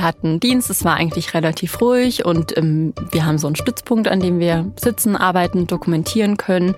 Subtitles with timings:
[0.00, 4.08] Wir hatten Dienst, es war eigentlich relativ ruhig und ähm, wir haben so einen Stützpunkt,
[4.08, 6.74] an dem wir sitzen, arbeiten, dokumentieren können.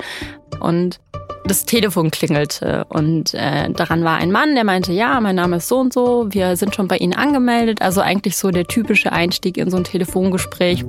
[0.58, 0.98] Und
[1.44, 5.68] das Telefon klingelte und äh, daran war ein Mann, der meinte, ja, mein Name ist
[5.68, 7.80] so und so, wir sind schon bei Ihnen angemeldet.
[7.80, 10.84] Also eigentlich so der typische Einstieg in so ein Telefongespräch.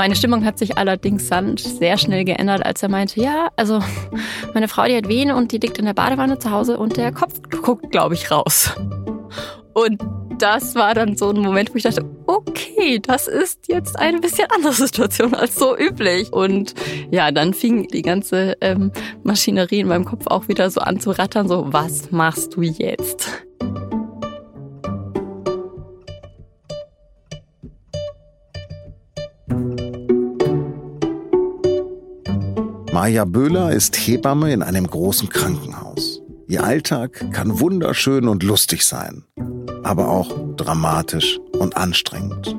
[0.00, 3.80] Meine Stimmung hat sich allerdings dann sehr schnell geändert, als er meinte, ja, also
[4.54, 7.12] meine Frau, die hat Wehen und die liegt in der Badewanne zu Hause und der
[7.12, 8.74] Kopf guckt, glaube ich, raus.
[9.74, 10.02] Und
[10.38, 14.48] das war dann so ein Moment, wo ich dachte, okay, das ist jetzt eine bisschen
[14.50, 16.32] andere Situation als so üblich.
[16.32, 16.72] Und
[17.10, 21.10] ja, dann fing die ganze ähm, Maschinerie in meinem Kopf auch wieder so an zu
[21.10, 23.44] rattern, so, was machst du jetzt?
[33.00, 36.20] Maja Böhler ist Hebamme in einem großen Krankenhaus.
[36.48, 39.24] Ihr Alltag kann wunderschön und lustig sein,
[39.82, 42.54] aber auch dramatisch und anstrengend.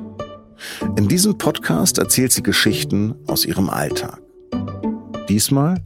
[0.96, 4.20] In diesem Podcast erzählt sie Geschichten aus ihrem Alltag.
[5.28, 5.80] Diesmal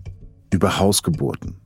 [0.50, 1.60] über Hausgeburten.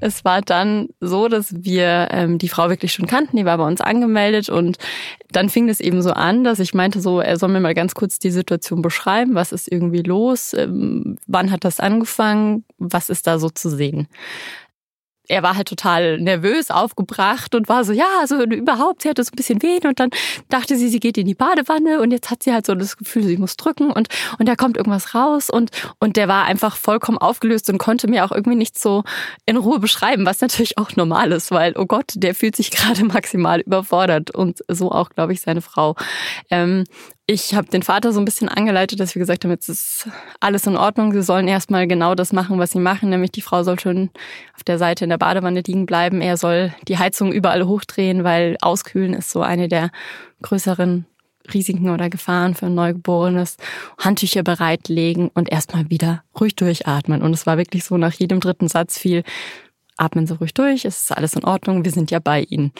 [0.00, 3.66] Es war dann so, dass wir ähm, die Frau wirklich schon kannten, die war bei
[3.66, 4.78] uns angemeldet und
[5.32, 7.94] dann fing es eben so an, dass ich meinte so, er soll mir mal ganz
[7.94, 13.26] kurz die Situation beschreiben, was ist irgendwie los, ähm, wann hat das angefangen, was ist
[13.26, 14.08] da so zu sehen
[15.28, 19.30] er war halt total nervös, aufgebracht und war so, ja, also überhaupt, sie hatte so
[19.32, 20.10] ein bisschen wehen und dann
[20.48, 22.00] dachte sie, sie geht in die Badewanne.
[22.00, 23.90] Und jetzt hat sie halt so das Gefühl, sie muss drücken.
[23.90, 25.50] Und, und da kommt irgendwas raus.
[25.50, 29.04] Und, und der war einfach vollkommen aufgelöst und konnte mir auch irgendwie nicht so
[29.46, 33.04] in Ruhe beschreiben, was natürlich auch normal ist, weil, oh Gott, der fühlt sich gerade
[33.04, 34.30] maximal überfordert.
[34.30, 35.94] Und so auch, glaube ich, seine Frau.
[36.50, 36.84] Ähm,
[37.30, 40.08] ich habe den Vater so ein bisschen angeleitet, dass wir gesagt haben, jetzt ist
[40.40, 41.12] alles in Ordnung.
[41.12, 44.08] Sie sollen erstmal genau das machen, was sie machen, nämlich die Frau soll schon
[44.56, 46.22] auf der Seite in der Badewanne liegen bleiben.
[46.22, 49.90] Er soll die Heizung überall hochdrehen, weil auskühlen ist so eine der
[50.40, 51.04] größeren
[51.52, 53.58] Risiken oder Gefahren für ein Neugeborenes.
[53.98, 57.20] Handtücher bereitlegen und erstmal wieder ruhig durchatmen.
[57.20, 59.22] Und es war wirklich so, nach jedem dritten Satz viel,
[59.98, 62.72] atmen Sie ruhig durch, es ist alles in Ordnung, wir sind ja bei Ihnen.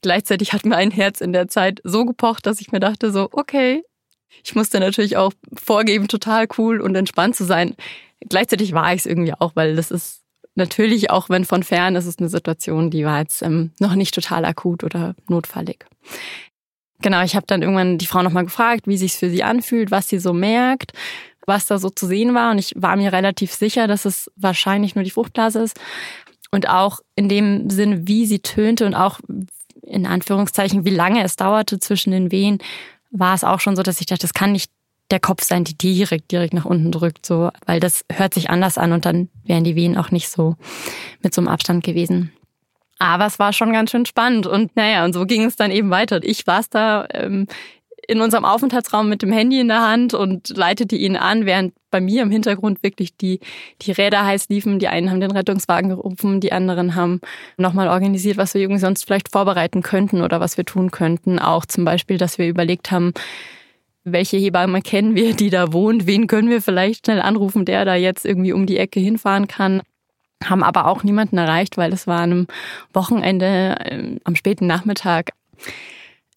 [0.00, 3.28] Gleichzeitig hat mir ein Herz in der Zeit so gepocht, dass ich mir dachte so,
[3.32, 3.82] okay,
[4.44, 7.74] ich musste natürlich auch vorgeben, total cool und entspannt zu sein.
[8.20, 10.22] Gleichzeitig war ich es irgendwie auch, weil das ist
[10.54, 14.14] natürlich, auch wenn von fern, ist es eine Situation, die war jetzt ähm, noch nicht
[14.14, 15.84] total akut oder notfallig.
[17.02, 20.08] Genau, ich habe dann irgendwann die Frau nochmal gefragt, wie sich's für sie anfühlt, was
[20.08, 20.92] sie so merkt,
[21.46, 22.50] was da so zu sehen war.
[22.50, 25.78] Und ich war mir relativ sicher, dass es wahrscheinlich nur die Fruchtblase ist.
[26.50, 29.20] Und auch in dem Sinne, wie sie tönte und auch
[29.82, 32.58] in Anführungszeichen, wie lange es dauerte zwischen den Wehen,
[33.10, 34.70] war es auch schon so, dass ich dachte, das kann nicht
[35.10, 38.76] der Kopf sein, die direkt, direkt nach unten drückt, so, weil das hört sich anders
[38.76, 40.56] an und dann wären die Wehen auch nicht so
[41.22, 42.32] mit so einem Abstand gewesen.
[42.98, 45.90] Aber es war schon ganz schön spannend und naja, und so ging es dann eben
[45.90, 46.20] weiter.
[46.22, 47.46] Ich war es da ähm,
[48.08, 52.00] in unserem Aufenthaltsraum mit dem Handy in der Hand und leitete ihn an, während bei
[52.00, 53.40] mir im Hintergrund wirklich die,
[53.82, 54.78] die Räder heiß liefen.
[54.78, 57.20] Die einen haben den Rettungswagen gerufen, die anderen haben
[57.56, 61.38] nochmal organisiert, was wir irgendwie sonst vielleicht vorbereiten könnten oder was wir tun könnten.
[61.38, 63.12] Auch zum Beispiel, dass wir überlegt haben,
[64.04, 67.96] welche Hebamme kennen wir, die da wohnt, wen können wir vielleicht schnell anrufen, der da
[67.96, 69.82] jetzt irgendwie um die Ecke hinfahren kann
[70.44, 72.46] haben aber auch niemanden erreicht, weil es war an einem
[72.92, 75.30] Wochenende äh, am späten Nachmittag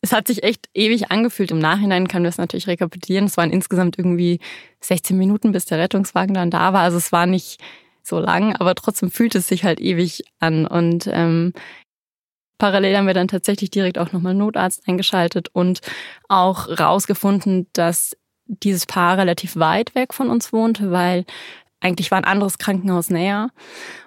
[0.02, 1.52] es hat sich echt ewig angefühlt.
[1.52, 3.26] Im Nachhinein kann wir es natürlich rekapitulieren.
[3.26, 4.40] Es waren insgesamt irgendwie
[4.82, 6.82] 16 Minuten, bis der Rettungswagen dann da war.
[6.82, 7.60] Also es war nicht
[8.02, 10.66] so lang, aber trotzdem fühlt es sich halt ewig an.
[10.66, 11.54] Und ähm,
[12.58, 15.82] parallel haben wir dann tatsächlich direkt auch nochmal Notarzt eingeschaltet und
[16.30, 18.16] auch rausgefunden, dass
[18.46, 21.26] dieses Paar relativ weit weg von uns wohnte, weil
[21.82, 23.50] eigentlich war ein anderes Krankenhaus näher,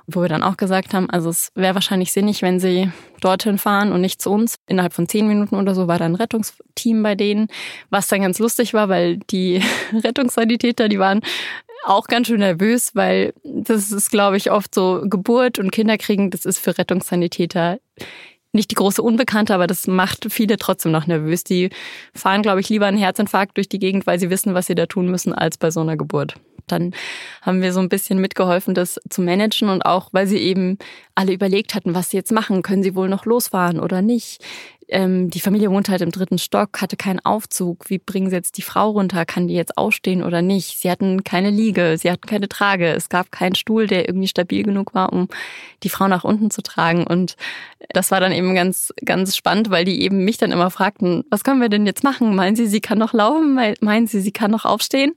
[0.06, 2.90] wo wir dann auch gesagt haben, also es wäre wahrscheinlich sinnig, wenn sie
[3.20, 4.56] dorthin fahren und nicht zu uns.
[4.66, 7.48] Innerhalb von zehn Minuten oder so war da ein Rettungsteam bei denen,
[7.90, 11.20] was dann ganz lustig war, weil die Rettungssanitäter, die waren
[11.84, 16.44] auch ganz schön nervös, weil das ist, glaube ich, oft so Geburt und Kinderkriegen, das
[16.44, 17.78] ist für Rettungssanitäter
[18.52, 21.42] nicht die große Unbekannte, aber das macht viele trotzdem noch nervös.
[21.42, 21.70] Die
[22.14, 24.86] fahren, glaube ich, lieber einen Herzinfarkt durch die Gegend, weil sie wissen, was sie da
[24.86, 26.34] tun müssen, als bei so einer Geburt.
[26.72, 26.92] Dann
[27.42, 30.78] haben wir so ein bisschen mitgeholfen, das zu managen und auch, weil sie eben
[31.14, 32.62] alle überlegt hatten, was sie jetzt machen.
[32.62, 34.42] Können sie wohl noch losfahren oder nicht?
[34.92, 37.88] ähm, die Familie wohnt halt im dritten Stock, hatte keinen Aufzug.
[37.88, 39.24] Wie bringen sie jetzt die Frau runter?
[39.24, 40.78] Kann die jetzt ausstehen oder nicht?
[40.78, 42.88] Sie hatten keine Liege, sie hatten keine Trage.
[42.92, 45.28] Es gab keinen Stuhl, der irgendwie stabil genug war, um
[45.82, 47.06] die Frau nach unten zu tragen.
[47.06, 47.36] Und
[47.90, 51.42] das war dann eben ganz, ganz spannend, weil die eben mich dann immer fragten, was
[51.42, 52.36] können wir denn jetzt machen?
[52.36, 53.54] Meinen Sie, sie kann noch laufen?
[53.80, 55.14] Meinen Sie, sie kann noch aufstehen?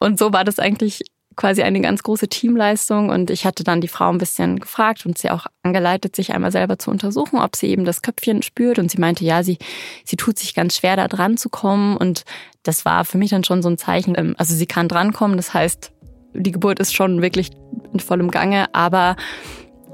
[0.00, 1.02] Und so war das eigentlich
[1.36, 3.10] quasi eine ganz große Teamleistung.
[3.10, 6.52] Und ich hatte dann die Frau ein bisschen gefragt und sie auch angeleitet, sich einmal
[6.52, 8.78] selber zu untersuchen, ob sie eben das Köpfchen spürt.
[8.78, 9.58] Und sie meinte, ja, sie,
[10.04, 11.96] sie tut sich ganz schwer da dran zu kommen.
[11.96, 12.24] Und
[12.64, 15.54] das war für mich dann schon so ein Zeichen, ähm, also sie kann drankommen, das
[15.54, 15.92] heißt,
[16.34, 17.50] die Geburt ist schon wirklich
[17.92, 19.14] in vollem Gange, aber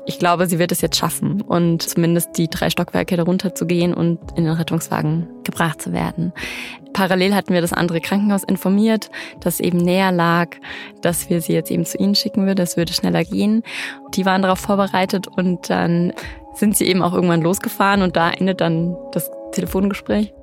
[0.06, 3.92] ich glaube, sie wird es jetzt schaffen und zumindest die drei Stockwerke darunter zu gehen
[3.92, 6.32] und in den Rettungswagen gebracht zu werden.
[7.00, 9.10] Parallel hatten wir das andere Krankenhaus informiert,
[9.40, 10.50] das eben näher lag,
[11.00, 13.62] dass wir sie jetzt eben zu ihnen schicken würden, es würde schneller gehen.
[14.12, 16.12] Die waren darauf vorbereitet und dann
[16.52, 20.34] sind sie eben auch irgendwann losgefahren und da endet dann das Telefongespräch.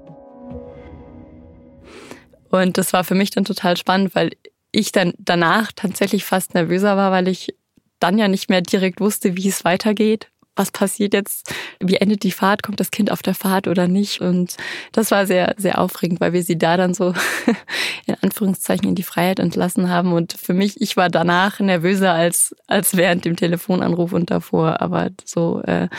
[2.50, 4.32] Und das war für mich dann total spannend, weil
[4.72, 7.56] ich dann danach tatsächlich fast nervöser war, weil ich
[8.00, 10.32] dann ja nicht mehr direkt wusste, wie es weitergeht.
[10.58, 11.54] Was passiert jetzt?
[11.80, 12.64] Wie endet die Fahrt?
[12.64, 14.22] Kommt das Kind auf der Fahrt oder nicht?
[14.22, 14.58] Und
[14.92, 17.14] das war sehr, sehr aufregend, weil wir sie da dann so
[18.08, 20.14] in Anführungszeichen in die Freiheit entlassen haben.
[20.14, 24.82] Und für mich, ich war danach nervöser als, als während dem Telefonanruf und davor.
[24.82, 25.90] Aber so äh,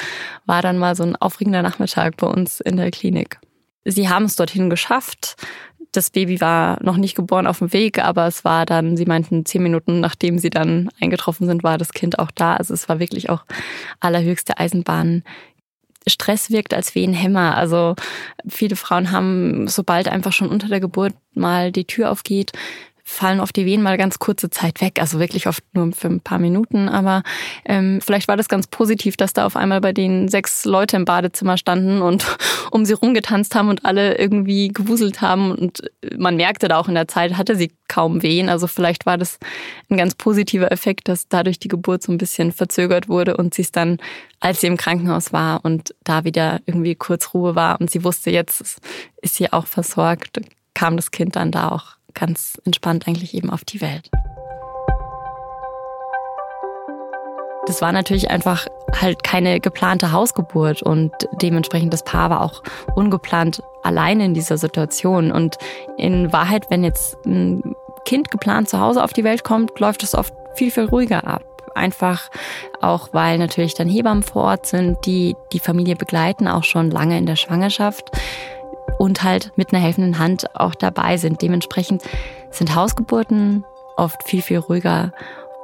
[0.44, 3.38] war dann mal so ein aufregender Nachmittag bei uns in der Klinik.
[3.84, 5.36] Sie haben es dorthin geschafft
[5.98, 9.44] das Baby war noch nicht geboren auf dem Weg, aber es war dann, sie meinten,
[9.44, 12.54] zehn Minuten nachdem sie dann eingetroffen sind, war das Kind auch da.
[12.54, 13.44] Also es war wirklich auch
[13.98, 15.24] allerhöchste Eisenbahn.
[16.06, 17.56] Stress wirkt als wie ein Hämmer.
[17.56, 17.96] Also
[18.48, 22.52] viele Frauen haben, sobald einfach schon unter der Geburt mal die Tür aufgeht,
[23.08, 26.20] fallen oft die Wehen mal ganz kurze Zeit weg, also wirklich oft nur für ein
[26.20, 26.90] paar Minuten.
[26.90, 27.22] Aber
[27.64, 31.06] ähm, vielleicht war das ganz positiv, dass da auf einmal bei denen sechs Leute im
[31.06, 32.26] Badezimmer standen und
[32.70, 35.52] um sie rumgetanzt haben und alle irgendwie gewuselt haben.
[35.52, 38.50] Und man merkte da auch in der Zeit, hatte sie kaum Wehen.
[38.50, 39.38] Also vielleicht war das
[39.88, 43.62] ein ganz positiver Effekt, dass dadurch die Geburt so ein bisschen verzögert wurde und sie
[43.62, 43.96] es dann,
[44.38, 48.30] als sie im Krankenhaus war und da wieder irgendwie kurz Ruhe war und sie wusste,
[48.30, 48.80] jetzt
[49.22, 50.40] ist sie auch versorgt,
[50.74, 54.10] kam das Kind dann da auch ganz entspannt eigentlich eben auf die Welt.
[57.66, 58.66] Das war natürlich einfach
[58.98, 61.12] halt keine geplante Hausgeburt und
[61.42, 62.62] dementsprechend das Paar war auch
[62.94, 65.30] ungeplant alleine in dieser Situation.
[65.30, 65.58] Und
[65.98, 67.74] in Wahrheit, wenn jetzt ein
[68.06, 71.44] Kind geplant zu Hause auf die Welt kommt, läuft es oft viel, viel ruhiger ab.
[71.74, 72.30] Einfach
[72.80, 77.18] auch, weil natürlich dann Hebammen vor Ort sind, die die Familie begleiten, auch schon lange
[77.18, 78.10] in der Schwangerschaft
[78.98, 81.40] und halt mit einer helfenden Hand auch dabei sind.
[81.40, 82.02] Dementsprechend
[82.50, 83.64] sind Hausgeburten
[83.96, 85.12] oft viel, viel ruhiger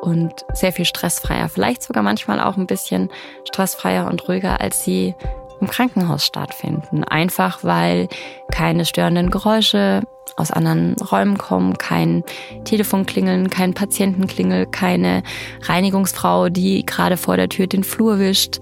[0.01, 1.49] und sehr viel stressfreier.
[1.49, 3.11] Vielleicht sogar manchmal auch ein bisschen
[3.49, 5.15] stressfreier und ruhiger, als sie
[5.61, 7.05] im Krankenhaus stattfinden.
[7.05, 8.09] Einfach weil
[8.51, 10.03] keine störenden Geräusche
[10.37, 12.25] aus anderen Räumen kommen, kein
[12.65, 15.23] Telefonklingeln, kein Patientenklingel, keine
[15.63, 18.61] Reinigungsfrau, die gerade vor der Tür den Flur wischt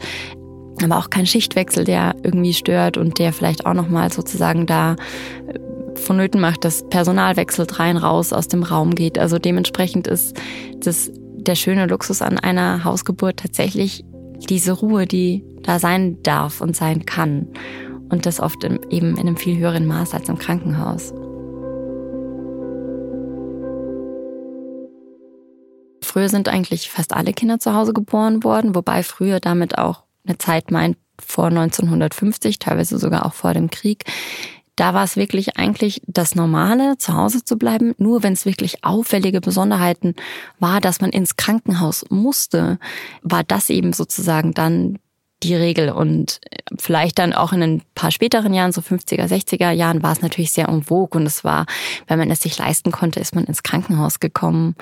[0.85, 4.97] aber auch kein Schichtwechsel, der irgendwie stört und der vielleicht auch nochmal sozusagen da
[5.49, 9.19] äh, vonnöten macht, dass Personal wechselt rein, raus aus dem Raum geht.
[9.19, 10.37] Also dementsprechend ist
[10.81, 14.05] das der schöne Luxus an einer Hausgeburt tatsächlich
[14.49, 17.49] diese Ruhe, die da sein darf und sein kann.
[18.11, 21.13] Und das oft eben in einem viel höheren Maß als im Krankenhaus.
[26.03, 30.39] Früher sind eigentlich fast alle Kinder zu Hause geboren worden, wobei früher damit auch eine
[30.39, 34.05] Zeit meint, vor 1950, teilweise sogar auch vor dem Krieg.
[34.77, 37.95] Da war es wirklich eigentlich das Normale, zu Hause zu bleiben.
[37.99, 40.15] Nur wenn es wirklich auffällige Besonderheiten
[40.59, 42.79] war, dass man ins Krankenhaus musste,
[43.23, 44.99] war das eben sozusagen dann
[45.43, 45.91] die Regel.
[45.91, 46.41] Und
[46.79, 50.53] vielleicht dann auch in ein paar späteren Jahren, so 50er, 60er Jahren, war es natürlich
[50.53, 51.21] sehr en vogue.
[51.21, 51.67] Und es war,
[52.07, 54.77] wenn man es sich leisten konnte, ist man ins Krankenhaus gekommen.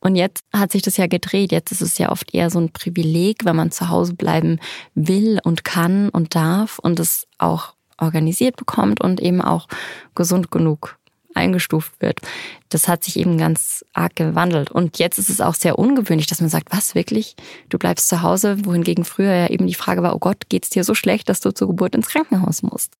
[0.00, 1.52] Und jetzt hat sich das ja gedreht.
[1.52, 4.58] Jetzt ist es ja oft eher so ein Privileg, wenn man zu Hause bleiben
[4.94, 9.68] will und kann und darf und es auch organisiert bekommt und eben auch
[10.14, 10.99] gesund genug
[11.40, 12.20] eingestuft wird.
[12.68, 14.70] Das hat sich eben ganz arg gewandelt.
[14.70, 17.34] Und jetzt ist es auch sehr ungewöhnlich, dass man sagt, was wirklich?
[17.68, 20.84] Du bleibst zu Hause, wohingegen früher ja eben die Frage war, oh Gott, geht's dir
[20.84, 22.94] so schlecht, dass du zur Geburt ins Krankenhaus musst?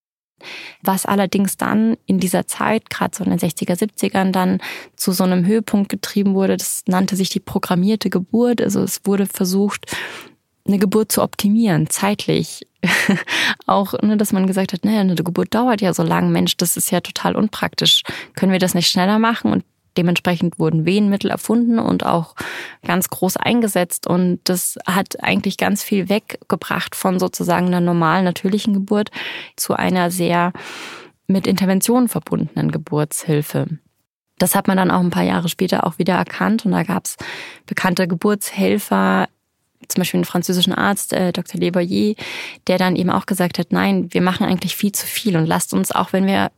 [0.82, 4.58] Was allerdings dann in dieser Zeit, gerade so in den 60er, 70ern, dann
[4.96, 8.62] zu so einem Höhepunkt getrieben wurde, das nannte sich die programmierte Geburt.
[8.62, 9.86] Also es wurde versucht,
[10.70, 12.66] eine Geburt zu optimieren, zeitlich.
[13.66, 16.76] auch, ne, dass man gesagt hat, naja, eine Geburt dauert ja so lang, Mensch, das
[16.76, 18.02] ist ja total unpraktisch.
[18.34, 19.52] Können wir das nicht schneller machen?
[19.52, 19.64] Und
[19.96, 22.34] dementsprechend wurden Wehenmittel erfunden und auch
[22.86, 24.06] ganz groß eingesetzt.
[24.06, 29.10] Und das hat eigentlich ganz viel weggebracht von sozusagen einer normalen, natürlichen Geburt
[29.56, 30.52] zu einer sehr
[31.26, 33.66] mit Interventionen verbundenen Geburtshilfe.
[34.38, 37.04] Das hat man dann auch ein paar Jahre später auch wieder erkannt und da gab
[37.04, 37.16] es
[37.66, 39.28] bekannte Geburtshelfer
[39.88, 41.60] zum Beispiel einen französischen Arzt, äh, Dr.
[41.60, 42.14] Leboyer,
[42.66, 45.72] der dann eben auch gesagt hat, nein, wir machen eigentlich viel zu viel und lasst
[45.72, 46.50] uns, auch wenn wir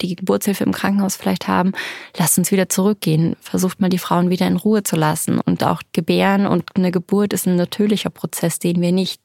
[0.00, 1.72] die Geburtshilfe im Krankenhaus vielleicht haben,
[2.16, 3.36] lasst uns wieder zurückgehen.
[3.40, 5.40] Versucht mal die Frauen wieder in Ruhe zu lassen.
[5.40, 9.20] Und auch Gebären und eine Geburt ist ein natürlicher Prozess, den wir nicht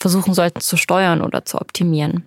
[0.00, 2.26] versuchen sollten zu steuern oder zu optimieren.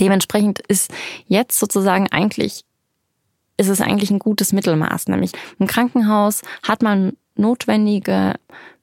[0.00, 0.92] Dementsprechend ist
[1.26, 2.62] jetzt sozusagen eigentlich,
[3.56, 5.06] ist es eigentlich ein gutes Mittelmaß.
[5.08, 8.34] Nämlich im Krankenhaus hat man notwendige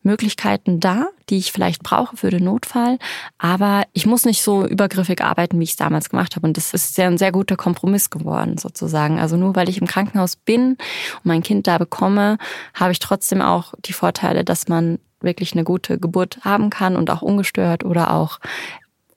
[0.04, 3.00] Möglichkeiten da, die ich vielleicht brauche für den Notfall.
[3.38, 6.46] Aber ich muss nicht so übergriffig arbeiten, wie ich es damals gemacht habe.
[6.46, 9.20] Und das ist sehr, ein sehr guter Kompromiss geworden, sozusagen.
[9.20, 12.38] Also nur weil ich im Krankenhaus bin und mein Kind da bekomme,
[12.74, 17.10] habe ich trotzdem auch die Vorteile, dass man wirklich eine gute Geburt haben kann und
[17.10, 18.40] auch ungestört oder auch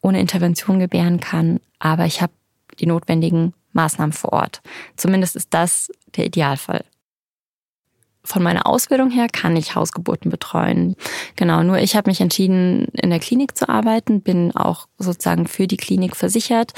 [0.00, 1.59] ohne Intervention gebären kann.
[1.81, 2.33] Aber ich habe
[2.78, 4.62] die notwendigen Maßnahmen vor Ort.
[4.95, 6.85] Zumindest ist das der Idealfall
[8.26, 10.97] von meiner Ausbildung her kann ich Hausgeburten betreuen.
[11.37, 15.66] Genau, nur ich habe mich entschieden, in der Klinik zu arbeiten, bin auch sozusagen für
[15.66, 16.73] die Klinik versichert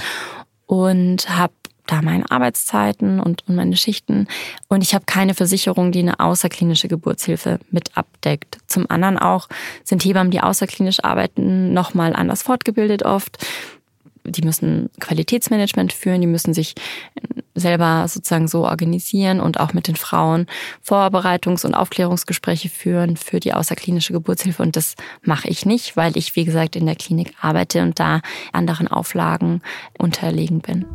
[0.67, 1.55] und habe
[1.87, 4.29] da meine Arbeitszeiten und, und meine Schichten.
[4.69, 8.59] Und ich habe keine Versicherung, die eine außerklinische Geburtshilfe mit abdeckt.
[8.67, 9.49] Zum anderen auch
[9.85, 13.39] sind Hebammen, die außerklinisch arbeiten, nochmal anders fortgebildet oft
[14.31, 16.75] die müssen Qualitätsmanagement führen, die müssen sich
[17.55, 20.47] selber sozusagen so organisieren und auch mit den Frauen
[20.87, 24.63] Vorbereitungs- und Aufklärungsgespräche führen für die außerklinische Geburtshilfe.
[24.63, 28.21] Und das mache ich nicht, weil ich, wie gesagt, in der Klinik arbeite und da
[28.53, 29.63] anderen Auflagen
[29.99, 30.87] unterlegen bin.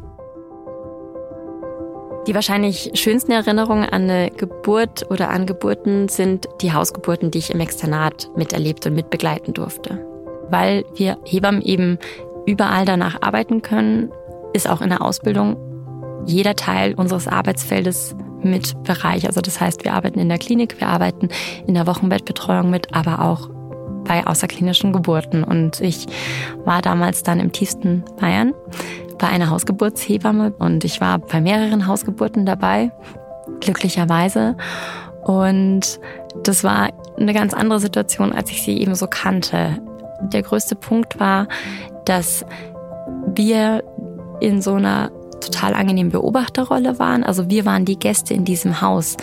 [2.27, 7.53] Die wahrscheinlich schönsten Erinnerungen an eine Geburt oder an Geburten sind die Hausgeburten, die ich
[7.53, 10.05] im Externat miterlebt und mitbegleiten durfte.
[10.49, 11.99] Weil wir Hebammen eben
[12.45, 14.12] überall danach arbeiten können,
[14.53, 15.57] ist auch in der Ausbildung
[16.25, 19.25] jeder Teil unseres Arbeitsfeldes mit Bereich.
[19.25, 21.29] Also das heißt, wir arbeiten in der Klinik, wir arbeiten
[21.65, 23.50] in der Wochenbettbetreuung mit, aber auch
[24.05, 25.43] bei außerklinischen Geburten.
[25.43, 26.07] Und ich
[26.65, 28.53] war damals dann im tiefsten Bayern
[29.17, 32.91] bei einer Hausgeburtshebamme und ich war bei mehreren Hausgeburten dabei,
[33.62, 34.57] glücklicherweise.
[35.23, 36.00] Und
[36.43, 39.81] das war eine ganz andere Situation, als ich sie eben so kannte.
[40.32, 41.48] Der größte Punkt war,
[42.06, 42.46] dass
[43.36, 43.84] wir
[44.39, 45.12] in so einer
[45.42, 47.24] total angenehmen Beobachterrolle waren.
[47.24, 49.18] Also wir waren die Gäste in diesem Haus.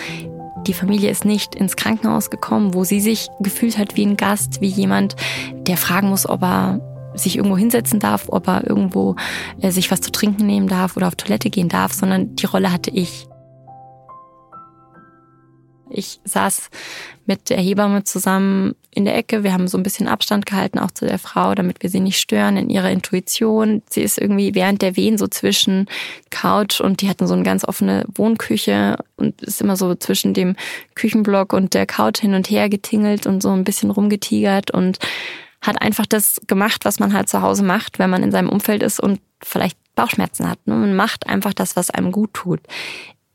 [0.66, 4.61] Die Familie ist nicht ins Krankenhaus gekommen, wo sie sich gefühlt hat wie ein Gast,
[4.61, 5.16] wie jemand,
[5.54, 6.80] der fragen muss, ob er
[7.14, 9.16] sich irgendwo hinsetzen darf, ob er irgendwo
[9.61, 12.73] äh, sich was zu trinken nehmen darf oder auf Toilette gehen darf, sondern die Rolle
[12.73, 13.26] hatte ich.
[15.90, 16.70] Ich saß
[17.26, 19.44] mit der Hebamme zusammen in der Ecke.
[19.44, 22.18] Wir haben so ein bisschen Abstand gehalten, auch zu der Frau, damit wir sie nicht
[22.18, 23.82] stören in ihrer Intuition.
[23.88, 25.87] Sie ist irgendwie während der Wehen so zwischen
[26.30, 30.56] Couch und die hatten so eine ganz offene Wohnküche und ist immer so zwischen dem
[30.94, 34.99] Küchenblock und der Couch hin und her getingelt und so ein bisschen rumgetigert und
[35.62, 38.82] hat einfach das gemacht, was man halt zu Hause macht, wenn man in seinem Umfeld
[38.82, 40.66] ist und vielleicht Bauchschmerzen hat.
[40.66, 40.75] Ne?
[40.75, 42.61] Man macht einfach das, was einem gut tut.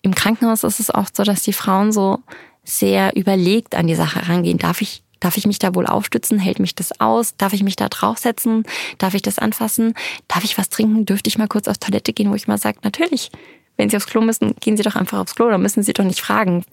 [0.06, 2.20] Im Krankenhaus ist es oft so, dass die Frauen so
[2.64, 4.60] sehr überlegt an die Sache rangehen.
[4.60, 6.38] Darf ich, darf ich mich da wohl aufstützen?
[6.38, 7.36] Hält mich das aus?
[7.38, 8.66] Darf ich mich da draufsetzen?
[9.00, 9.96] Darf ich das anfassen?
[10.28, 11.08] Darf ich was trinken?
[11.08, 13.32] Dürfte ich mal kurz auf Toilette gehen, wo ich mal sage, natürlich,
[13.78, 16.04] wenn Sie aufs Klo müssen, gehen Sie doch einfach aufs Klo, da müssen Sie doch
[16.04, 16.64] nicht fragen.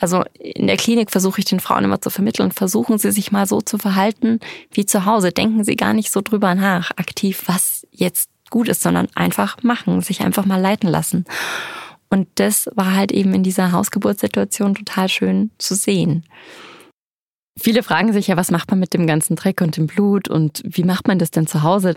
[0.00, 3.46] Also in der Klinik versuche ich den Frauen immer zu vermitteln, versuchen Sie sich mal
[3.46, 4.40] so zu verhalten
[4.72, 5.30] wie zu Hause.
[5.30, 10.00] Denken Sie gar nicht so drüber nach, aktiv, was jetzt gut ist, sondern einfach machen,
[10.00, 11.26] sich einfach mal leiten lassen.
[12.10, 16.24] Und das war halt eben in dieser Hausgeburtssituation total schön zu sehen.
[17.60, 20.62] Viele fragen sich ja, was macht man mit dem ganzen Dreck und dem Blut und
[20.64, 21.94] wie macht man das denn zu Hause?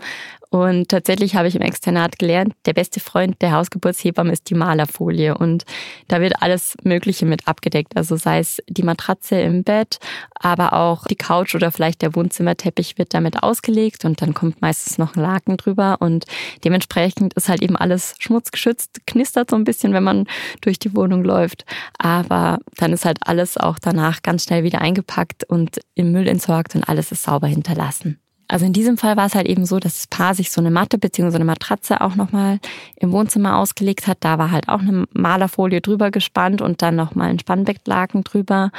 [0.52, 5.34] Und tatsächlich habe ich im Externat gelernt, der beste Freund der Hausgeburtshebamme ist die Malerfolie.
[5.34, 5.64] Und
[6.08, 7.96] da wird alles Mögliche mit abgedeckt.
[7.96, 9.98] Also sei es die Matratze im Bett,
[10.34, 14.98] aber auch die Couch oder vielleicht der Wohnzimmerteppich wird damit ausgelegt und dann kommt meistens
[14.98, 15.96] noch ein Laken drüber.
[16.00, 16.26] Und
[16.64, 20.26] dementsprechend ist halt eben alles schmutzgeschützt, knistert so ein bisschen, wenn man
[20.60, 21.64] durch die Wohnung läuft.
[21.96, 26.74] Aber dann ist halt alles auch danach ganz schnell wieder eingepackt und im Müll entsorgt
[26.74, 28.18] und alles ist sauber hinterlassen.
[28.48, 30.70] Also in diesem Fall war es halt eben so, dass das Paar sich so eine
[30.70, 31.36] Matte bzw.
[31.36, 32.58] eine Matratze auch nochmal
[32.96, 34.18] im Wohnzimmer ausgelegt hat.
[34.20, 38.70] Da war halt auch eine Malerfolie drüber gespannt und dann nochmal ein Spannbettlaken drüber.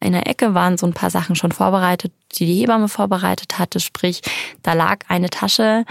[0.00, 3.80] In der Ecke waren so ein paar Sachen schon vorbereitet, die die Hebamme vorbereitet hatte.
[3.80, 4.22] Sprich,
[4.62, 5.84] da lag eine Tasche,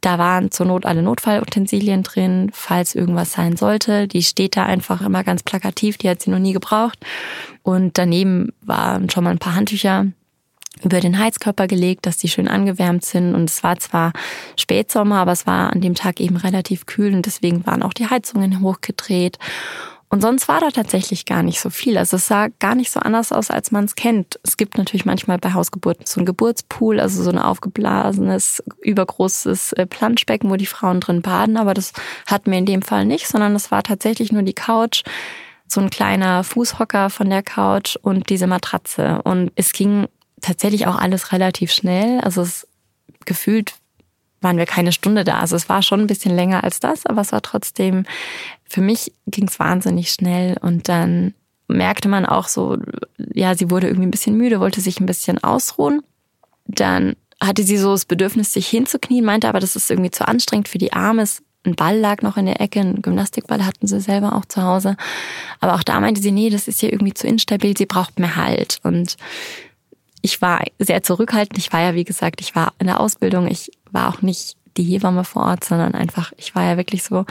[0.00, 4.06] da waren zur Not alle Notfallutensilien drin, falls irgendwas sein sollte.
[4.08, 6.98] Die steht da einfach immer ganz plakativ, die hat sie noch nie gebraucht.
[7.62, 10.06] Und daneben waren schon mal ein paar Handtücher
[10.82, 13.34] über den Heizkörper gelegt, dass die schön angewärmt sind.
[13.34, 14.12] Und es war zwar
[14.56, 18.08] Spätsommer, aber es war an dem Tag eben relativ kühl und deswegen waren auch die
[18.08, 19.38] Heizungen hochgedreht.
[20.08, 21.98] Und sonst war da tatsächlich gar nicht so viel.
[21.98, 24.38] Also es sah gar nicht so anders aus, als man es kennt.
[24.44, 29.86] Es gibt natürlich manchmal bei Hausgeburten so ein Geburtspool, also so ein aufgeblasenes, übergroßes äh,
[29.86, 31.56] Planschbecken, wo die Frauen drin baden.
[31.56, 31.92] Aber das
[32.26, 35.02] hatten wir in dem Fall nicht, sondern es war tatsächlich nur die Couch,
[35.66, 39.20] so ein kleiner Fußhocker von der Couch und diese Matratze.
[39.24, 40.06] Und es ging
[40.40, 42.20] tatsächlich auch alles relativ schnell.
[42.20, 42.68] Also es
[43.24, 43.74] gefühlt
[44.46, 45.40] waren wir keine Stunde da.
[45.40, 48.04] Also es war schon ein bisschen länger als das, aber es war trotzdem,
[48.64, 51.34] für mich ging es wahnsinnig schnell und dann
[51.66, 52.78] merkte man auch so,
[53.34, 56.02] ja, sie wurde irgendwie ein bisschen müde, wollte sich ein bisschen ausruhen.
[56.64, 60.68] Dann hatte sie so das Bedürfnis, sich hinzuknien, meinte aber, das ist irgendwie zu anstrengend
[60.68, 61.24] für die Arme.
[61.64, 64.96] Ein Ball lag noch in der Ecke, ein Gymnastikball hatten sie selber auch zu Hause.
[65.58, 68.36] Aber auch da meinte sie, nee, das ist hier irgendwie zu instabil, sie braucht mehr
[68.36, 68.78] Halt.
[68.84, 69.16] Und
[70.22, 71.58] ich war sehr zurückhaltend.
[71.58, 73.48] Ich war ja, wie gesagt, ich war in der Ausbildung.
[73.48, 77.24] Ich war auch nicht die Hebamme vor Ort, sondern einfach, ich war ja wirklich so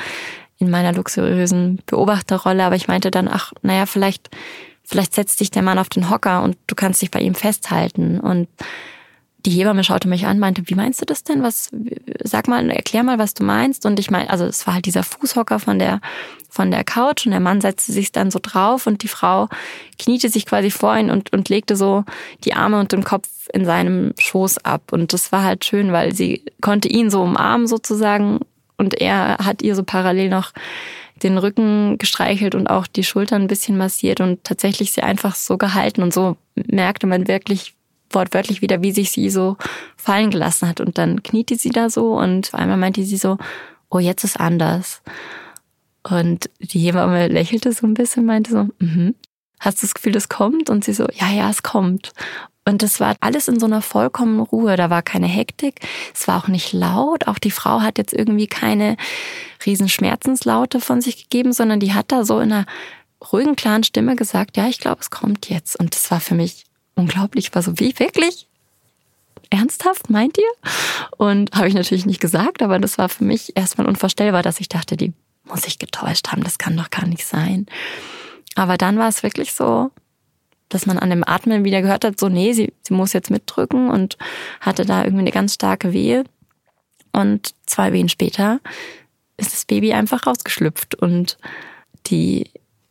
[0.58, 2.64] in meiner luxuriösen Beobachterrolle.
[2.64, 4.32] Aber ich meinte dann, ach, naja, vielleicht,
[4.84, 8.20] vielleicht setzt dich der Mann auf den Hocker und du kannst dich bei ihm festhalten.
[8.20, 8.48] Und
[9.46, 11.44] die Hebamme schaute mich an, meinte, wie meinst du das denn?
[11.44, 11.70] Was,
[12.24, 13.86] sag mal, erklär mal, was du meinst.
[13.86, 16.02] Und ich meine, also es war halt dieser Fußhocker von der,
[16.50, 19.48] von der Couch und der Mann setzte sich dann so drauf und die Frau
[20.00, 22.04] kniete sich quasi vor ihn und, und legte so
[22.44, 24.92] die Arme und den Kopf in seinem Schoß ab.
[24.92, 28.40] Und das war halt schön, weil sie konnte ihn so umarmen sozusagen
[28.78, 30.52] und er hat ihr so parallel noch
[31.24, 35.58] den Rücken gestreichelt und auch die Schultern ein bisschen massiert und tatsächlich sie einfach so
[35.58, 37.75] gehalten und so merkte man wirklich,
[38.16, 39.58] wortwörtlich wieder, wie sich sie so
[39.98, 40.80] fallen gelassen hat.
[40.80, 43.38] Und dann kniete sie da so und auf einmal meinte sie so,
[43.90, 45.02] oh, jetzt ist anders.
[46.04, 49.16] Und die Hebamme lächelte so ein bisschen, meinte so, mhm.
[49.60, 50.70] hast du das Gefühl, es kommt?
[50.70, 52.14] Und sie so, ja, ja, es kommt.
[52.68, 54.76] Und das war alles in so einer vollkommenen Ruhe.
[54.76, 55.82] Da war keine Hektik.
[56.14, 57.28] Es war auch nicht laut.
[57.28, 58.98] Auch die Frau hat jetzt irgendwie keine
[59.66, 62.66] riesen Schmerzenslaute von sich gegeben, sondern die hat da so in einer
[63.32, 65.80] ruhigen, klaren Stimme gesagt, ja, ich glaube, es kommt jetzt.
[65.80, 66.65] Und das war für mich
[66.96, 67.54] unglaublich.
[67.54, 68.48] war so, wie, wirklich?
[69.50, 70.72] Ernsthaft, meint ihr?
[71.18, 74.70] Und habe ich natürlich nicht gesagt, aber das war für mich erstmal unvorstellbar, dass ich
[74.70, 77.68] dachte, die muss sich getäuscht haben, das kann doch gar nicht sein.
[78.56, 79.92] Aber dann war es wirklich so,
[80.70, 83.90] dass man an dem Atmen wieder gehört hat, so, nee, sie, sie muss jetzt mitdrücken
[83.90, 84.18] und
[84.62, 86.24] hatte da irgendwie eine ganz starke Wehe.
[87.12, 88.60] Und zwei Wehen später
[89.38, 91.38] ist das Baby einfach rausgeschlüpft und
[92.08, 92.50] die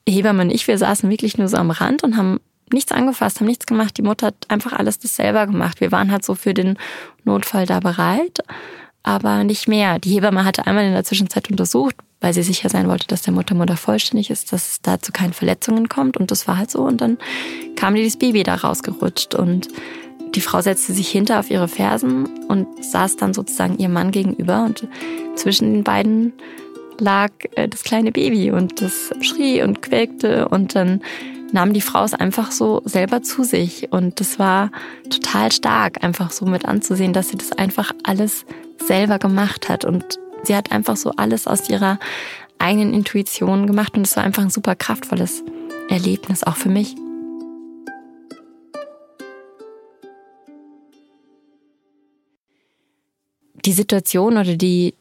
[0.08, 2.40] Hebamme und ich, wir saßen wirklich nur so am Rand und haben
[2.72, 3.96] nichts angefasst, haben nichts gemacht.
[3.96, 5.80] Die Mutter hat einfach alles das selber gemacht.
[5.80, 6.78] Wir waren halt so für den
[7.24, 8.40] Notfall da bereit,
[9.02, 9.98] aber nicht mehr.
[9.98, 13.34] Die Hebamme hatte einmal in der Zwischenzeit untersucht, weil sie sicher sein wollte, dass der
[13.34, 16.16] Muttermutter vollständig ist, dass es da zu keinen Verletzungen kommt.
[16.16, 16.82] Und das war halt so.
[16.82, 17.18] Und dann
[17.76, 19.68] kam dieses Baby da rausgerutscht und
[20.34, 24.64] die Frau setzte sich hinter auf ihre Fersen und saß dann sozusagen ihrem Mann gegenüber
[24.64, 24.88] und
[25.36, 26.32] zwischen den beiden
[26.98, 31.02] lag äh, das kleine Baby und das schrie und quäkte und dann
[31.54, 33.90] nahm die Frau es einfach so selber zu sich.
[33.92, 34.70] Und das war
[35.08, 38.44] total stark, einfach so mit anzusehen, dass sie das einfach alles
[38.84, 39.84] selber gemacht hat.
[39.84, 41.98] Und sie hat einfach so alles aus ihrer
[42.58, 43.96] eigenen Intuition gemacht.
[43.96, 45.44] Und es war einfach ein super kraftvolles
[45.88, 46.96] Erlebnis, auch für mich.
[53.64, 54.94] Die Situation oder die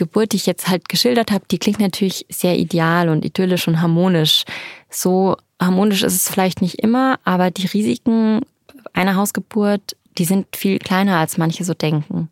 [0.00, 3.80] Geburt, die ich jetzt halt geschildert habe, die klingt natürlich sehr ideal und idyllisch und
[3.80, 4.44] harmonisch.
[4.88, 8.40] So harmonisch ist es vielleicht nicht immer, aber die Risiken
[8.94, 12.28] einer Hausgeburt, die sind viel kleiner, als manche so denken.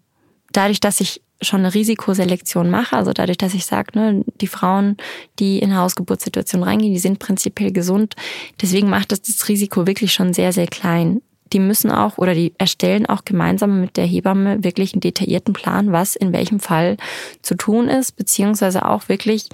[0.53, 4.97] Dadurch, dass ich schon eine Risikoselektion mache, also dadurch, dass ich sage, ne, die Frauen,
[5.39, 8.17] die in eine Hausgeburtssituation reingehen, die sind prinzipiell gesund.
[8.61, 11.21] Deswegen macht das das Risiko wirklich schon sehr, sehr klein.
[11.53, 15.93] Die müssen auch oder die erstellen auch gemeinsam mit der Hebamme wirklich einen detaillierten Plan,
[15.93, 16.97] was in welchem Fall
[17.43, 19.49] zu tun ist, beziehungsweise auch wirklich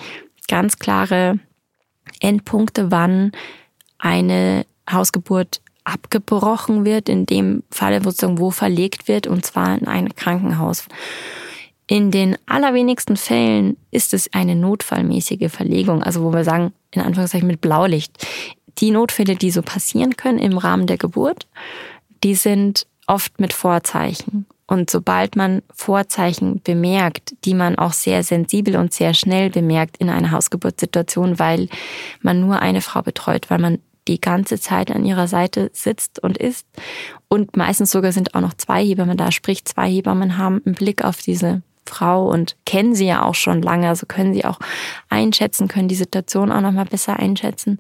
[0.49, 1.39] ganz klare
[2.21, 3.33] Endpunkte, wann
[3.99, 10.15] eine Hausgeburt abgebrochen wird, in dem Falle sozusagen wo verlegt wird, und zwar in ein
[10.15, 10.87] Krankenhaus.
[11.87, 17.47] In den allerwenigsten Fällen ist es eine notfallmäßige Verlegung, also wo wir sagen, in Anführungszeichen
[17.47, 18.27] mit Blaulicht.
[18.79, 21.47] Die Notfälle, die so passieren können im Rahmen der Geburt,
[22.23, 24.47] die sind oft mit Vorzeichen.
[24.67, 30.09] Und sobald man Vorzeichen bemerkt, die man auch sehr sensibel und sehr schnell bemerkt in
[30.09, 31.69] einer Hausgeburtssituation, weil
[32.23, 36.39] man nur eine Frau betreut, weil man die ganze Zeit an ihrer Seite sitzt und
[36.39, 36.67] ist.
[37.29, 41.05] Und meistens sogar sind auch noch zwei Hebammen da, sprich zwei Hebammen haben einen Blick
[41.05, 44.59] auf diese Frau und kennen sie ja auch schon lange, also können sie auch
[45.09, 47.79] einschätzen, können die Situation auch noch mal besser einschätzen.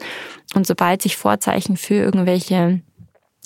[0.54, 2.80] Und sobald sich Vorzeichen für irgendwelche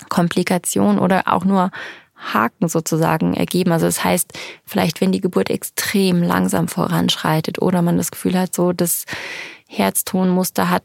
[0.09, 1.71] Komplikationen oder auch nur
[2.17, 3.73] Haken sozusagen ergeben.
[3.73, 4.33] Also das heißt,
[4.65, 9.05] vielleicht wenn die Geburt extrem langsam voranschreitet oder man das Gefühl hat, so das
[9.69, 10.83] Herztonmuster hat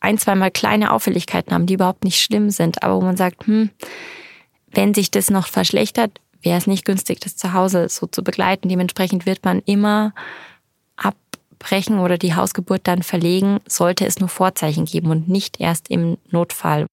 [0.00, 3.70] ein, zweimal kleine Auffälligkeiten haben, die überhaupt nicht schlimm sind, aber wo man sagt, hm,
[4.70, 8.68] wenn sich das noch verschlechtert, wäre es nicht günstig, das zu Hause so zu begleiten.
[8.68, 10.14] Dementsprechend wird man immer
[10.96, 16.18] abbrechen oder die Hausgeburt dann verlegen, sollte es nur Vorzeichen geben und nicht erst im
[16.30, 16.86] Notfall.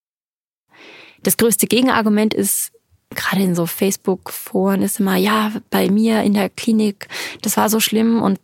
[1.23, 2.71] Das größte Gegenargument ist,
[3.12, 7.08] gerade in so Facebook-Foren ist immer, ja, bei mir in der Klinik,
[7.41, 8.39] das war so schlimm und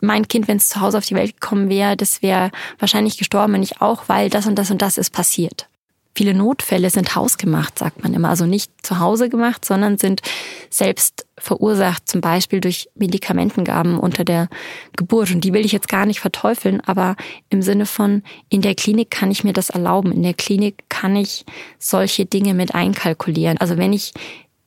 [0.00, 3.52] mein Kind, wenn es zu Hause auf die Welt gekommen wäre, das wäre wahrscheinlich gestorben,
[3.54, 5.68] wenn ich auch, weil das und das und das ist passiert.
[6.14, 8.30] Viele Notfälle sind hausgemacht, sagt man immer.
[8.30, 10.22] Also nicht zu Hause gemacht, sondern sind
[10.68, 14.48] selbst verursacht, zum Beispiel durch Medikamentengaben unter der
[14.96, 15.30] Geburt.
[15.30, 17.16] Und die will ich jetzt gar nicht verteufeln, aber
[17.48, 20.12] im Sinne von, in der Klinik kann ich mir das erlauben.
[20.12, 21.44] In der Klinik kann ich
[21.78, 23.58] solche Dinge mit einkalkulieren.
[23.58, 24.12] Also wenn ich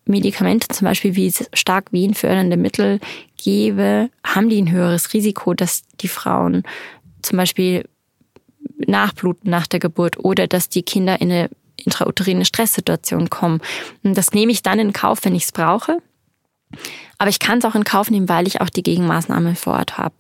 [0.06, 3.00] Medikamente, zum Beispiel wie stark wehenfördernde Mittel
[3.38, 6.64] gebe, haben die ein höheres Risiko, dass die Frauen
[7.22, 7.86] zum Beispiel
[8.88, 13.62] nachbluten nach der Geburt oder dass die Kinder in eine intrauterine Stresssituation kommen.
[14.04, 15.98] Und das nehme ich dann in Kauf, wenn ich es brauche.
[17.18, 19.98] Aber ich kann es auch in Kauf nehmen, weil ich auch die Gegenmaßnahme vor Ort
[19.98, 20.16] habe.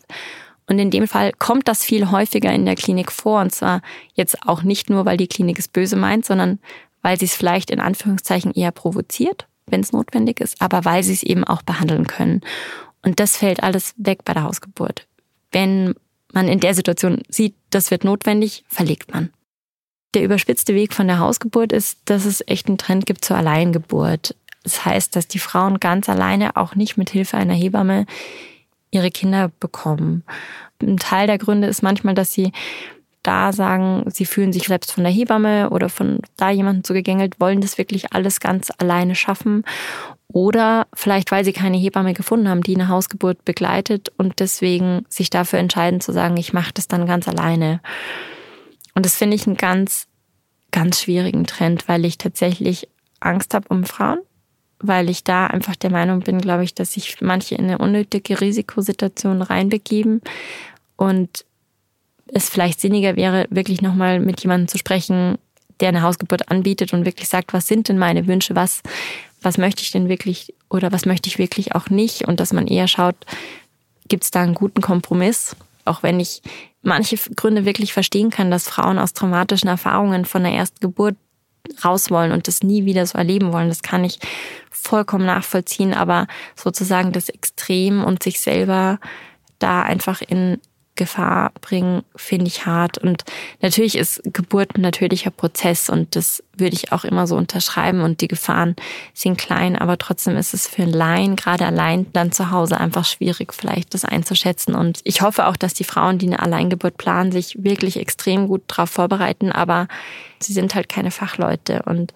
[0.67, 3.41] Und in dem Fall kommt das viel häufiger in der Klinik vor.
[3.41, 3.81] Und zwar
[4.13, 6.59] jetzt auch nicht nur, weil die Klinik es böse meint, sondern
[7.01, 11.13] weil sie es vielleicht in Anführungszeichen eher provoziert wenn es notwendig ist, aber weil sie
[11.13, 12.41] es eben auch behandeln können.
[13.01, 15.07] Und das fällt alles weg bei der Hausgeburt.
[15.51, 15.95] Wenn
[16.33, 19.31] man in der Situation sieht, das wird notwendig, verlegt man.
[20.13, 24.35] Der überspitzte Weg von der Hausgeburt ist, dass es echt einen Trend gibt zur Alleingeburt.
[24.63, 28.05] Das heißt, dass die Frauen ganz alleine, auch nicht mit Hilfe einer Hebamme,
[28.91, 30.23] ihre Kinder bekommen.
[30.81, 32.51] Ein Teil der Gründe ist manchmal, dass sie
[33.23, 37.61] da sagen, sie fühlen sich selbst von der Hebamme oder von da jemandem zugegängelt, wollen
[37.61, 39.63] das wirklich alles ganz alleine schaffen.
[40.27, 45.29] Oder vielleicht, weil sie keine Hebamme gefunden haben, die eine Hausgeburt begleitet und deswegen sich
[45.29, 47.81] dafür entscheiden zu sagen, ich mache das dann ganz alleine.
[48.95, 50.07] Und das finde ich einen ganz,
[50.71, 54.19] ganz schwierigen Trend, weil ich tatsächlich Angst habe um Frauen,
[54.79, 58.41] weil ich da einfach der Meinung bin, glaube ich, dass sich manche in eine unnötige
[58.41, 60.21] Risikosituation reinbegeben
[60.97, 61.45] und
[62.27, 65.37] es vielleicht sinniger wäre, wirklich nochmal mit jemandem zu sprechen,
[65.79, 68.81] der eine Hausgeburt anbietet und wirklich sagt, was sind denn meine Wünsche, was,
[69.41, 72.67] was möchte ich denn wirklich oder was möchte ich wirklich auch nicht und dass man
[72.67, 73.15] eher schaut,
[74.07, 75.55] gibt es da einen guten Kompromiss,
[75.85, 76.41] auch wenn ich
[76.81, 81.15] manche Gründe wirklich verstehen kann, dass Frauen aus traumatischen Erfahrungen von der ersten Geburt
[81.83, 83.69] raus wollen und das nie wieder so erleben wollen.
[83.69, 84.19] Das kann ich
[84.69, 88.99] vollkommen nachvollziehen, aber sozusagen das Extrem und sich selber
[89.59, 90.59] da einfach in
[90.95, 92.99] Gefahr bringen, finde ich hart.
[92.99, 93.23] Und
[93.61, 98.21] natürlich ist Geburt ein natürlicher Prozess und das würde ich auch immer so unterschreiben und
[98.21, 98.75] die Gefahren
[99.13, 103.05] sind klein, aber trotzdem ist es für einen Laien, gerade allein dann zu Hause einfach
[103.05, 104.75] schwierig, vielleicht das einzuschätzen.
[104.75, 108.61] Und ich hoffe auch, dass die Frauen, die eine Alleingeburt planen, sich wirklich extrem gut
[108.67, 109.87] darauf vorbereiten, aber
[110.39, 112.13] sie sind halt keine Fachleute und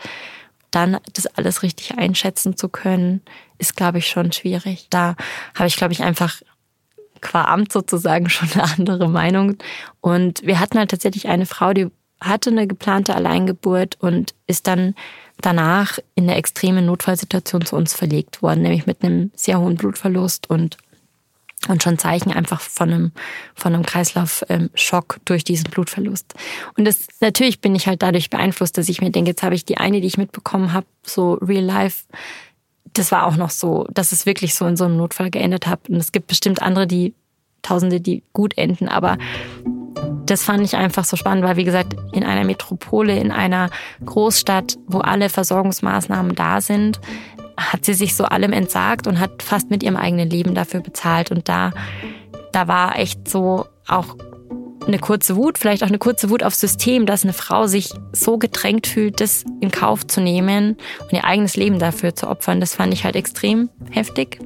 [0.70, 3.22] dann das alles richtig einschätzen zu können,
[3.58, 4.88] ist, glaube ich, schon schwierig.
[4.90, 5.16] Da
[5.56, 6.42] habe ich, glaube ich, einfach
[7.28, 9.58] qua Amt sozusagen schon eine andere Meinung.
[10.02, 11.88] Und wir hatten halt tatsächlich eine Frau, die
[12.20, 14.96] hatte eine geplante Alleingeburt und ist dann
[15.42, 20.50] danach in eine extreme Notfallsituation zu uns verlegt worden, nämlich mit einem sehr hohen Blutverlust
[20.50, 20.78] und
[21.68, 23.12] und schon Zeichen einfach von einem,
[23.56, 26.36] von einem Kreislaufschock durch diesen Blutverlust.
[26.78, 29.66] Und das, natürlich bin ich halt dadurch beeinflusst, dass ich mir denke, jetzt habe ich
[29.66, 32.06] die eine, die ich mitbekommen habe, so real life,
[32.94, 35.90] das war auch noch so, dass es wirklich so in so einem Notfall geendet hat.
[35.90, 37.14] Und es gibt bestimmt andere, die
[37.62, 39.18] Tausende, die gut enden, aber
[40.26, 43.70] das fand ich einfach so spannend, weil wie gesagt, in einer Metropole, in einer
[44.06, 47.00] Großstadt, wo alle Versorgungsmaßnahmen da sind,
[47.58, 51.32] hat sie sich so allem entsagt und hat fast mit ihrem eigenen Leben dafür bezahlt.
[51.32, 51.72] Und da,
[52.52, 54.16] da war echt so auch
[54.88, 58.38] eine kurze Wut, vielleicht auch eine kurze Wut aufs System, dass eine Frau sich so
[58.38, 62.60] gedrängt fühlt, das in Kauf zu nehmen und ihr eigenes Leben dafür zu opfern.
[62.60, 64.40] Das fand ich halt extrem heftig.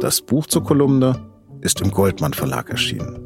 [0.00, 1.18] Das Buch zur Kolumne
[1.62, 3.25] ist im Goldmann Verlag erschienen.